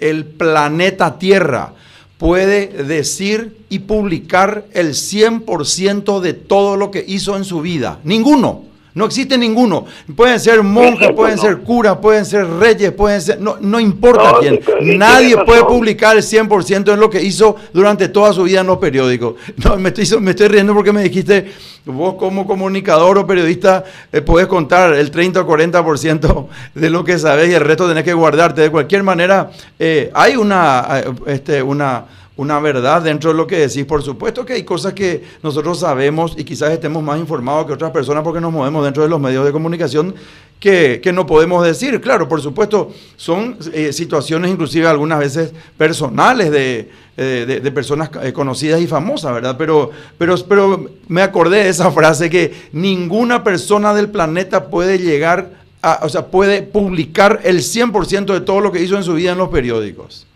del 0.00 0.24
planeta 0.24 1.18
Tierra 1.18 1.72
puede 2.18 2.68
decir 2.84 3.56
y 3.68 3.80
publicar 3.80 4.66
el 4.72 4.94
100% 4.94 6.20
de 6.20 6.32
todo 6.32 6.76
lo 6.76 6.90
que 6.90 7.04
hizo 7.06 7.36
en 7.36 7.44
su 7.44 7.60
vida. 7.60 7.98
Ninguno. 8.04 8.73
No 8.94 9.06
existe 9.06 9.36
ninguno. 9.36 9.86
Pueden 10.14 10.38
ser 10.38 10.62
monjes, 10.62 11.10
pueden 11.12 11.36
ser 11.36 11.58
curas, 11.58 11.96
pueden 11.96 12.24
ser 12.24 12.46
reyes, 12.46 12.92
pueden 12.92 13.20
ser... 13.20 13.40
No, 13.40 13.56
no 13.60 13.80
importa 13.80 14.34
quién. 14.38 14.60
Nadie 14.96 15.36
puede 15.44 15.64
publicar 15.64 16.16
el 16.16 16.22
100% 16.22 16.92
en 16.92 17.00
lo 17.00 17.10
que 17.10 17.20
hizo 17.20 17.56
durante 17.72 18.08
toda 18.08 18.32
su 18.32 18.44
vida 18.44 18.60
en 18.60 18.68
los 18.68 18.78
periódicos. 18.78 19.34
No, 19.64 19.76
me 19.76 19.88
estoy, 19.88 20.20
me 20.20 20.32
estoy 20.32 20.48
riendo 20.48 20.74
porque 20.74 20.92
me 20.92 21.02
dijiste, 21.02 21.50
vos 21.86 22.14
como 22.14 22.46
comunicador 22.46 23.18
o 23.18 23.26
periodista 23.26 23.82
eh, 24.12 24.20
puedes 24.20 24.46
contar 24.46 24.92
el 24.94 25.10
30 25.10 25.40
o 25.40 25.46
40% 25.46 26.46
de 26.74 26.90
lo 26.90 27.02
que 27.02 27.18
sabes 27.18 27.48
y 27.48 27.54
el 27.54 27.60
resto 27.60 27.88
tenés 27.88 28.04
que 28.04 28.12
guardarte. 28.12 28.62
De 28.62 28.70
cualquier 28.70 29.02
manera, 29.02 29.50
eh, 29.78 30.10
hay 30.14 30.36
una... 30.36 30.86
Eh, 30.92 31.12
este, 31.26 31.62
una 31.62 32.04
una 32.36 32.58
verdad 32.58 33.02
dentro 33.02 33.30
de 33.30 33.36
lo 33.36 33.46
que 33.46 33.58
decís. 33.58 33.84
Por 33.84 34.02
supuesto 34.02 34.44
que 34.44 34.54
hay 34.54 34.64
cosas 34.64 34.92
que 34.92 35.22
nosotros 35.42 35.80
sabemos 35.80 36.34
y 36.36 36.44
quizás 36.44 36.72
estemos 36.72 37.02
más 37.02 37.18
informados 37.18 37.66
que 37.66 37.72
otras 37.72 37.90
personas 37.90 38.24
porque 38.24 38.40
nos 38.40 38.52
movemos 38.52 38.84
dentro 38.84 39.02
de 39.02 39.08
los 39.08 39.20
medios 39.20 39.44
de 39.44 39.52
comunicación 39.52 40.14
que, 40.58 41.12
no 41.12 41.26
podemos 41.26 41.64
decir. 41.64 42.00
Claro, 42.00 42.28
por 42.28 42.40
supuesto, 42.40 42.90
son 43.16 43.56
eh, 43.72 43.92
situaciones 43.92 44.50
inclusive 44.50 44.86
algunas 44.86 45.18
veces 45.18 45.52
personales 45.76 46.50
de, 46.50 46.90
eh, 47.16 47.60
de, 47.62 47.70
personas 47.70 48.10
eh, 48.22 48.32
conocidas 48.32 48.80
y 48.80 48.86
famosas, 48.86 49.34
¿verdad? 49.34 49.56
Pero, 49.58 49.90
pero, 50.16 50.36
pero 50.48 50.90
me 51.06 51.22
acordé 51.22 51.64
de 51.64 51.68
esa 51.68 51.90
frase 51.92 52.30
que 52.30 52.68
ninguna 52.72 53.44
persona 53.44 53.94
del 53.94 54.08
planeta 54.08 54.68
puede 54.68 54.98
llegar 54.98 55.50
a, 55.82 56.00
o 56.02 56.08
sea, 56.08 56.26
puede 56.26 56.62
publicar 56.62 57.40
el 57.44 57.58
100% 57.58 58.32
de 58.32 58.40
todo 58.40 58.60
lo 58.60 58.72
que 58.72 58.82
hizo 58.82 58.96
en 58.96 59.04
su 59.04 59.14
vida 59.14 59.32
en 59.32 59.38
los 59.38 59.50
periódicos. 59.50 60.26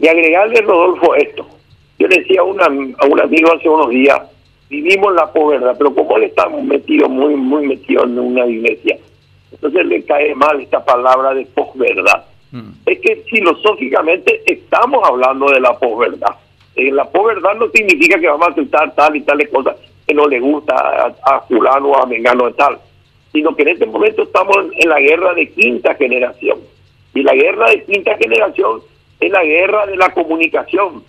Y 0.00 0.08
agregarle, 0.08 0.60
Rodolfo, 0.62 1.14
esto. 1.14 1.46
Yo 1.98 2.08
le 2.08 2.18
decía 2.18 2.40
a, 2.40 2.44
una, 2.44 2.64
a 2.64 3.06
un 3.06 3.20
amigo 3.20 3.52
hace 3.54 3.68
unos 3.68 3.90
días, 3.90 4.20
vivimos 4.68 5.14
la 5.14 5.30
posverdad, 5.30 5.76
pero 5.76 5.94
como 5.94 6.16
él 6.16 6.24
está 6.24 6.48
metido, 6.48 7.08
muy, 7.08 7.36
muy 7.36 7.66
metido 7.66 8.04
en 8.04 8.18
una 8.18 8.46
iglesia, 8.46 8.98
entonces 9.52 9.86
le 9.86 10.02
cae 10.04 10.34
mal 10.34 10.60
esta 10.60 10.84
palabra 10.84 11.34
de 11.34 11.46
posverdad. 11.46 12.24
Mm. 12.50 12.70
Es 12.86 13.00
que 13.00 13.16
filosóficamente 13.28 14.42
estamos 14.46 15.06
hablando 15.06 15.46
de 15.46 15.60
la 15.60 15.78
posverdad. 15.78 16.34
Eh, 16.74 16.90
la 16.90 17.04
posverdad 17.04 17.54
no 17.56 17.68
significa 17.68 18.18
que 18.18 18.28
vamos 18.28 18.48
a 18.48 18.50
aceptar 18.52 18.94
tal 18.94 19.14
y 19.14 19.20
tales 19.20 19.48
cosas 19.50 19.76
que 20.06 20.14
no 20.14 20.26
le 20.26 20.40
gusta 20.40 20.74
a, 20.74 21.14
a 21.22 21.40
fulano 21.42 21.90
o 21.90 22.02
a 22.02 22.06
mengano 22.06 22.46
de 22.46 22.54
tal, 22.54 22.78
sino 23.30 23.54
que 23.54 23.62
en 23.62 23.68
este 23.68 23.86
momento 23.86 24.22
estamos 24.22 24.56
en 24.72 24.88
la 24.88 25.00
guerra 25.00 25.34
de 25.34 25.50
quinta 25.50 25.94
generación. 25.94 26.58
Y 27.14 27.22
la 27.22 27.34
guerra 27.34 27.70
de 27.70 27.84
quinta 27.84 28.16
generación 28.16 28.80
es 29.22 29.30
la 29.30 29.44
guerra 29.44 29.86
de 29.86 29.96
la 29.96 30.12
comunicación. 30.12 31.04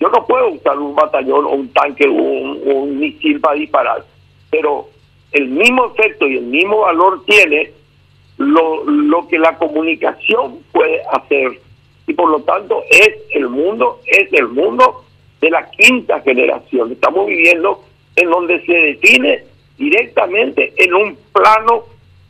Yo 0.00 0.08
no 0.08 0.26
puedo 0.26 0.48
usar 0.48 0.78
un 0.78 0.94
batallón 0.94 1.44
o 1.44 1.50
un 1.50 1.72
tanque 1.72 2.08
o 2.08 2.12
un, 2.12 2.98
misil 2.98 3.40
para 3.40 3.56
disparar, 3.56 4.04
pero 4.50 4.88
el 5.32 5.48
mismo 5.48 5.86
efecto 5.86 6.26
y 6.26 6.38
el 6.38 6.44
mismo 6.44 6.80
valor 6.80 7.24
tiene 7.24 7.70
lo, 8.38 8.84
lo 8.84 9.28
que 9.28 9.38
la 9.38 9.56
comunicación 9.58 10.58
puede 10.72 11.02
hacer. 11.12 11.60
Y 12.06 12.14
por 12.14 12.30
lo 12.30 12.40
tanto 12.40 12.82
es 12.90 13.14
el 13.30 13.48
mundo, 13.48 14.00
es 14.06 14.32
el 14.32 14.48
mundo 14.48 15.04
de 15.40 15.50
la 15.50 15.70
quinta 15.70 16.20
generación. 16.20 16.92
Estamos 16.92 17.26
viviendo 17.26 17.84
en 18.16 18.30
donde 18.30 18.64
se 18.64 18.72
define 18.72 19.44
directamente 19.78 20.72
en 20.76 20.94
un 20.94 21.18
plano 21.32 21.84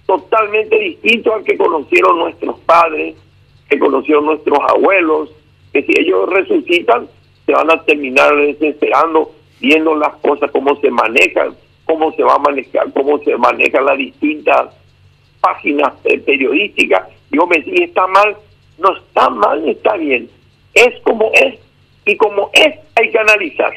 totalmente 0.07 0.79
distinto 0.79 1.35
al 1.35 1.45
que 1.45 1.57
conocieron 1.57 2.19
nuestros 2.19 2.59
padres, 2.61 3.17
que 3.73 3.79
conocieron 3.79 4.27
nuestros 4.27 4.59
abuelos, 4.69 5.31
que 5.73 5.83
si 5.83 5.93
ellos 5.99 6.29
resucitan, 6.29 7.09
se 7.47 7.53
van 7.53 7.71
a 7.71 7.83
terminar 7.85 8.37
desesperando 8.37 9.33
viendo 9.61 9.95
las 9.97 10.15
cosas, 10.17 10.51
cómo 10.51 10.79
se 10.81 10.91
manejan, 10.91 11.55
cómo 11.87 12.13
se 12.13 12.23
va 12.23 12.35
a 12.35 12.39
manejar, 12.39 12.93
cómo 12.93 13.19
se 13.21 13.35
manejan 13.37 13.87
las 13.87 13.97
distintas 13.97 14.75
páginas 15.41 15.95
eh, 16.05 16.19
periodísticas. 16.19 17.09
Yo 17.31 17.47
me 17.47 17.63
si 17.63 17.83
está 17.83 18.07
mal, 18.09 18.37
no 18.79 18.95
está 18.97 19.31
mal, 19.31 19.67
está 19.67 19.97
bien. 19.97 20.29
Es 20.75 21.01
como 21.03 21.31
es, 21.33 21.59
y 22.05 22.17
como 22.17 22.51
es, 22.53 22.75
hay 22.97 23.11
que 23.11 23.19
analizar. 23.19 23.73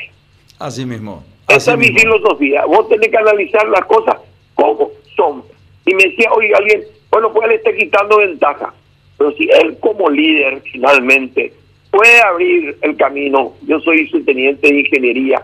Así 0.60 0.86
mismo. 0.86 1.24
Esa 1.48 1.74
es 1.74 1.78
mi 1.78 1.88
filosofía. 1.88 2.66
Vos 2.66 2.90
tenés 2.90 3.10
que 3.10 3.18
analizar 3.18 3.66
las 3.70 3.86
cosas 3.86 4.18
como 4.56 4.90
son. 5.16 5.44
Y 5.86 5.94
me 5.94 6.04
decía, 6.04 6.32
oye, 6.34 6.52
alguien, 6.54 6.84
bueno, 7.12 7.32
pues 7.32 7.48
le 7.48 7.56
esté 7.56 7.78
quitando 7.78 8.18
ventaja. 8.18 8.74
Pero 9.18 9.32
si 9.34 9.50
él 9.50 9.78
como 9.80 10.10
líder 10.10 10.62
finalmente 10.72 11.54
puede 11.92 12.22
abrir 12.22 12.78
el 12.82 12.98
camino, 12.98 13.54
yo 13.66 13.80
soy 13.80 14.08
su 14.10 14.24
teniente 14.24 14.68
de 14.68 14.80
ingeniería, 14.80 15.42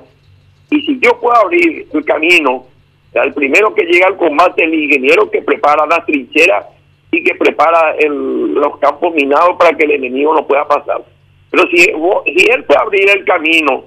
y 0.72 0.82
si 0.84 1.00
yo 1.00 1.20
puedo 1.20 1.36
abrir 1.36 1.86
el 1.94 2.06
camino, 2.06 2.66
el 3.14 3.34
primero 3.34 3.76
que 3.76 3.84
llega 3.84 4.08
al 4.08 4.16
combate, 4.16 4.64
el 4.64 4.74
ingeniero 4.74 5.30
que 5.30 5.42
prepara 5.42 5.86
las 5.86 6.06
trincheras 6.06 6.66
y 7.12 7.24
que 7.24 7.36
prepara 7.36 7.96
los 8.08 8.78
campos 8.80 9.14
minados 9.14 9.58
para 9.58 9.76
que 9.76 9.84
el 9.84 9.92
enemigo 9.92 10.34
no 10.34 10.48
pueda 10.48 10.66
pasar. 10.66 11.02
Pero 11.50 11.68
si, 11.68 11.78
si 11.78 12.52
él 12.52 12.64
puede 12.64 12.80
abrir 12.80 13.10
el 13.10 13.26
camino, 13.26 13.84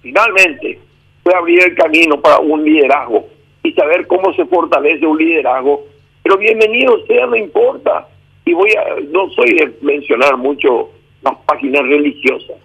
finalmente 0.00 0.78
puede 1.24 1.36
abrir 1.36 1.64
el 1.64 1.74
camino 1.74 2.20
para 2.20 2.38
un 2.38 2.64
liderazgo 2.64 3.26
y 3.64 3.72
saber 3.72 4.06
cómo 4.06 4.32
se 4.34 4.44
fortalece 4.46 5.04
un 5.04 5.18
liderazgo, 5.18 5.84
pero 6.22 6.38
bienvenido 6.38 7.04
sea, 7.06 7.26
no 7.26 7.34
importa. 7.34 8.06
Y 8.46 8.54
voy 8.54 8.70
a, 8.70 9.00
no 9.10 9.28
soy 9.30 9.54
de 9.54 9.74
mencionar 9.82 10.36
mucho 10.38 10.88
las 11.22 11.36
páginas 11.46 11.82
religiosas, 11.82 12.56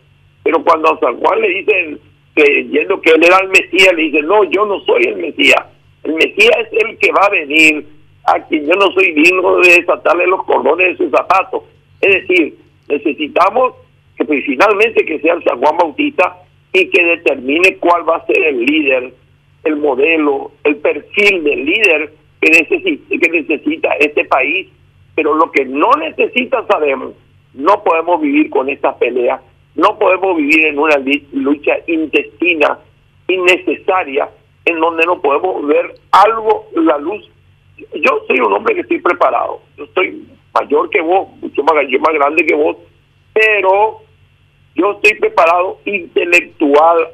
pero 0.44 0.64
cuando 0.64 0.94
a 0.94 1.00
San 1.00 1.18
Juan 1.20 1.42
le 1.42 1.50
dicen, 1.50 2.00
creyendo 2.34 3.02
que 3.02 3.12
él 3.12 3.24
era 3.26 3.40
el 3.40 3.50
Mesías, 3.50 3.94
le 3.94 4.04
dicen, 4.04 4.26
no, 4.26 4.44
yo 4.46 4.66
no 4.66 4.80
soy 4.82 5.04
el 5.04 5.18
Mesías, 5.18 5.66
el 6.04 6.14
Mesías 6.14 6.68
es 6.72 6.84
el 6.84 6.98
que 6.98 7.12
va 7.12 7.26
a 7.26 7.30
venir, 7.30 7.86
a 8.26 8.40
quien 8.48 8.66
yo 8.66 8.74
no 8.74 8.92
soy 8.92 9.14
digno 9.14 9.58
de 9.58 9.80
desatarle 9.80 10.28
los 10.28 10.44
cordones 10.44 10.90
de 10.90 10.98
sus 10.98 11.12
zapatos. 11.12 11.64
Es 12.02 12.28
decir, 12.28 12.56
necesitamos 12.88 13.74
que 14.16 14.26
finalmente 14.26 15.06
que 15.06 15.20
sea 15.20 15.34
el 15.34 15.44
San 15.44 15.60
Juan 15.60 15.78
Bautista 15.78 16.38
y 16.74 16.88
que 16.90 17.04
determine 17.04 17.78
cuál 17.78 18.08
va 18.08 18.18
a 18.18 18.26
ser 18.26 18.38
el 18.44 18.66
líder, 18.66 19.14
el 19.64 19.76
modelo, 19.78 20.52
el 20.64 20.78
perfil 20.78 21.44
del 21.44 21.66
líder 21.66 22.14
que 22.40 22.52
necesita, 22.52 23.18
que 23.20 23.30
necesita 23.30 23.90
este 24.00 24.26
país. 24.26 24.68
Pero 25.16 25.34
lo 25.36 25.52
que 25.52 25.66
no 25.66 25.92
necesita 26.00 26.66
sabemos, 26.68 27.14
no 27.54 27.84
podemos 27.84 28.22
vivir 28.22 28.50
con 28.50 28.70
esta 28.70 28.96
pelea, 28.98 29.42
no 29.76 29.98
podemos 29.98 30.38
vivir 30.38 30.66
en 30.66 30.80
una 30.80 30.98
lucha 31.34 31.74
intestina 31.88 32.80
innecesaria 33.28 34.30
en 34.66 34.80
donde 34.80 35.06
no 35.06 35.22
podemos 35.22 35.66
ver 35.68 35.96
algo, 36.12 36.68
la 36.76 36.98
luz. 36.98 37.30
Yo 37.78 38.24
soy 38.28 38.40
un 38.40 38.54
hombre 38.54 38.76
que 38.76 38.82
estoy 38.82 39.00
preparado, 39.00 39.62
yo 39.78 39.86
estoy 39.86 40.28
mayor 40.54 40.90
que 40.90 41.02
vos, 41.02 41.30
mucho 41.42 41.64
más, 41.64 41.76
yo 41.90 42.00
más 42.00 42.14
grande 42.14 42.46
que 42.46 42.56
vos, 42.56 42.78
pero 43.34 44.02
yo 44.76 44.92
estoy 44.92 45.20
preparado 45.20 45.80
intelectual 45.86 47.08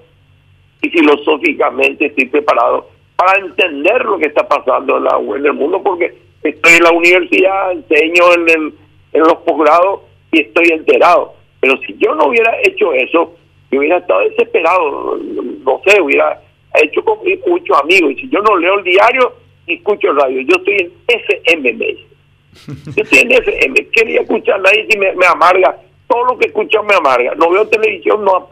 y 0.81 0.89
filosóficamente 0.89 2.07
estoy 2.07 2.25
preparado 2.25 2.89
para 3.15 3.39
entender 3.39 4.05
lo 4.05 4.17
que 4.17 4.27
está 4.27 4.47
pasando 4.47 4.97
en, 4.97 5.03
la, 5.05 5.17
en 5.17 5.45
el 5.45 5.53
mundo 5.53 5.81
porque 5.81 6.26
estoy 6.49 6.73
en 6.73 6.83
la 6.83 6.91
universidad, 6.91 7.71
enseño 7.71 8.33
en, 8.33 8.49
el, 8.49 8.73
en 9.13 9.21
los 9.21 9.35
posgrados 9.37 10.01
y 10.31 10.41
estoy 10.41 10.69
enterado. 10.69 11.33
Pero 11.59 11.77
si 11.85 11.95
yo 11.97 12.13
no 12.15 12.27
hubiera 12.27 12.55
hecho 12.63 12.93
eso, 12.93 13.35
yo 13.71 13.79
hubiera 13.79 13.97
estado 13.97 14.21
desesperado, 14.21 15.17
no 15.17 15.81
sé, 15.85 16.01
hubiera 16.01 16.41
hecho 16.81 17.03
con 17.03 17.19
muchos 17.47 17.81
amigos. 17.81 18.11
Y 18.11 18.15
si 18.21 18.29
yo 18.29 18.39
no 18.41 18.57
leo 18.57 18.79
el 18.79 18.83
diario 18.83 19.33
y 19.65 19.75
escucho 19.75 20.11
el 20.11 20.17
radio, 20.17 20.41
yo 20.41 20.55
estoy 20.57 20.75
en 20.77 20.91
FM. 21.07 21.97
Yo 22.95 23.03
estoy 23.03 23.19
en 23.19 23.31
FM. 23.31 23.87
Quería 23.89 24.21
escuchar 24.21 24.59
nadie 24.61 24.87
y 24.89 24.97
me, 24.97 25.13
me 25.13 25.27
amarga 25.27 25.77
todo 26.07 26.23
lo 26.25 26.37
que 26.37 26.47
escucho 26.47 26.81
me 26.83 26.95
amarga. 26.95 27.35
No 27.35 27.49
veo 27.49 27.67
televisión, 27.67 28.23
no 28.23 28.47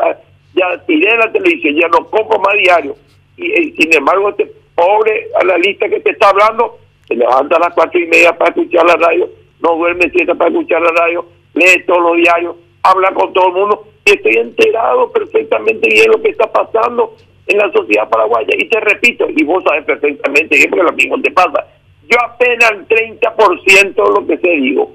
ya 0.54 0.78
tiré 0.86 1.18
la 1.18 1.32
televisión, 1.32 1.76
ya 1.76 1.88
no 1.88 2.06
compro 2.10 2.40
más 2.40 2.54
diario. 2.58 2.96
Y, 3.38 3.72
sin 3.72 3.94
embargo, 3.94 4.30
este 4.30 4.52
pobre 4.74 5.28
a 5.40 5.44
la 5.44 5.58
lista 5.58 5.90
que 5.90 6.00
te 6.00 6.12
está 6.12 6.30
hablando, 6.30 6.78
se 7.08 7.16
levanta 7.16 7.58
a 7.58 7.60
las 7.60 7.74
cuatro 7.74 8.00
y 8.00 8.08
media 8.08 8.38
para 8.38 8.52
escuchar 8.52 8.86
la 8.86 8.96
radio, 8.96 9.30
no 9.62 9.76
duerme 9.76 10.10
siete 10.12 10.36
para 10.36 10.50
escuchar 10.50 10.82
la 10.82 10.92
radio, 10.92 11.26
lee 11.54 11.84
todos 11.86 12.02
los 12.02 12.18
diarios, 12.18 12.56
habla 12.84 13.12
con 13.14 13.34
todo 13.34 13.48
el 13.48 13.54
mundo. 13.54 13.88
Y 14.06 14.12
estoy 14.12 14.36
enterado 14.38 15.12
perfectamente 15.12 15.90
bien 15.90 16.12
lo 16.12 16.22
que 16.22 16.30
está 16.30 16.52
pasando 16.52 17.16
en 17.48 17.58
la 17.58 17.72
sociedad 17.72 18.08
paraguaya. 18.08 18.50
Y 18.58 18.70
te 18.70 18.80
repito, 18.80 19.26
y 19.30 19.44
vos 19.44 19.64
sabes 19.64 19.84
perfectamente 19.86 20.56
bien 20.58 20.70
porque 20.70 20.84
lo 20.84 20.94
mismo 20.94 21.22
te 21.22 21.32
pasa. 21.32 21.66
Yo 22.08 22.18
apenas 22.24 22.72
el 22.72 22.88
30% 22.88 23.96
de 23.96 24.22
lo 24.22 24.28
que 24.28 24.38
se 24.38 24.50
digo. 24.50 24.92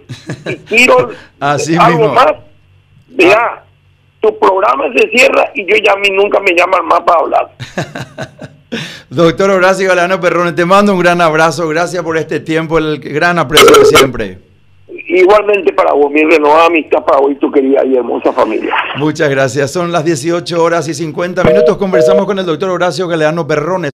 Y 0.46 0.56
quiero 0.68 1.10
algo 1.40 2.08
más 2.08 2.34
Vea, 3.08 3.64
tu 4.20 4.38
programa 4.38 4.84
se 4.94 5.08
cierra 5.08 5.50
y 5.54 5.66
yo 5.66 5.76
ya 5.84 5.92
a 5.92 5.96
mí 5.96 6.10
nunca 6.10 6.38
me 6.38 6.54
llaman 6.54 6.86
más 6.86 7.00
para 7.00 7.20
hablar. 7.20 7.50
Doctor 9.08 9.50
Horacio 9.50 9.88
Galano 9.88 10.20
Perrone, 10.20 10.52
te 10.52 10.64
mando 10.64 10.92
un 10.92 11.00
gran 11.00 11.20
abrazo. 11.20 11.68
Gracias 11.68 12.02
por 12.02 12.16
este 12.16 12.40
tiempo, 12.40 12.78
el 12.78 13.00
gran 13.00 13.38
aprecio 13.38 13.78
de 13.78 13.84
siempre. 13.84 14.38
Igualmente 15.12 15.72
para 15.72 15.92
vos, 15.92 16.10
mi 16.12 16.22
renovada 16.22 16.66
amistad 16.66 17.04
para 17.04 17.18
vos 17.18 17.32
y 17.32 17.34
tu 17.34 17.50
querida 17.50 17.84
y 17.84 17.96
hermosa 17.96 18.32
familia. 18.32 18.72
Muchas 18.96 19.28
gracias. 19.28 19.72
Son 19.72 19.90
las 19.90 20.04
18 20.04 20.62
horas 20.62 20.86
y 20.86 20.94
50 20.94 21.42
minutos. 21.42 21.76
Conversamos 21.78 22.26
con 22.26 22.38
el 22.38 22.46
doctor 22.46 22.70
Horacio 22.70 23.08
Galeano 23.08 23.44
Perrone. 23.44 23.88